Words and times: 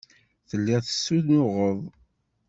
Telliḍ 0.49 0.79
tessunuɣeḍ. 0.83 1.79